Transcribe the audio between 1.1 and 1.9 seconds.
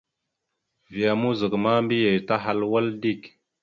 mouzak ma